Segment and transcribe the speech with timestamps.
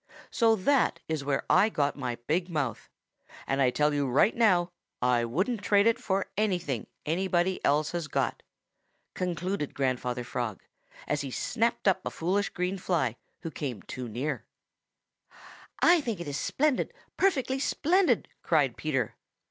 [0.31, 2.89] So that is where I got my big mouth,
[3.45, 8.07] and I tell you right now I wouldn't trade it for anything anybody else has
[8.07, 8.41] got,"
[9.13, 10.63] concluded Grandfather Frog,
[11.07, 14.43] as he snapped up a foolish green fly who came too near.
[15.83, 19.13] "I think it is splendid, perfectly splendid," cried Peter.